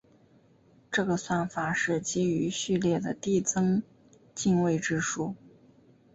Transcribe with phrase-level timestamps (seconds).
[0.89, 3.83] 这个算法是基于序列的递增
[4.33, 5.35] 进位制数。